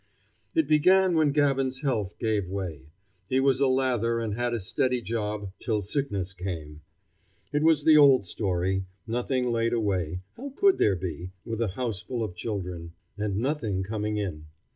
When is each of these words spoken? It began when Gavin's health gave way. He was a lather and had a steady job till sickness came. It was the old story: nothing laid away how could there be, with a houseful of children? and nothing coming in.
It 0.55 0.67
began 0.67 1.13
when 1.13 1.31
Gavin's 1.31 1.81
health 1.81 2.17
gave 2.17 2.47
way. 2.47 2.87
He 3.29 3.39
was 3.39 3.59
a 3.59 3.67
lather 3.67 4.19
and 4.19 4.33
had 4.33 4.51
a 4.51 4.59
steady 4.59 4.99
job 4.99 5.51
till 5.59 5.83
sickness 5.83 6.33
came. 6.33 6.81
It 7.53 7.61
was 7.61 7.83
the 7.83 7.97
old 7.97 8.25
story: 8.25 8.85
nothing 9.05 9.51
laid 9.51 9.73
away 9.73 10.21
how 10.37 10.53
could 10.55 10.79
there 10.79 10.95
be, 10.95 11.33
with 11.45 11.61
a 11.61 11.67
houseful 11.77 12.23
of 12.23 12.33
children? 12.33 12.93
and 13.15 13.37
nothing 13.37 13.83
coming 13.83 14.17
in. 14.17 14.47